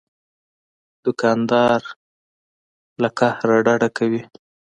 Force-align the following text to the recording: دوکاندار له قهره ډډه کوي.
دوکاندار 1.03 1.81
له 3.01 3.09
قهره 3.17 3.57
ډډه 3.65 3.89
کوي. 3.97 4.21